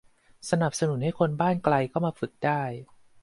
[0.49, 2.61] สนับสนุนให้คนบ้านไกลก็มาฝึกได้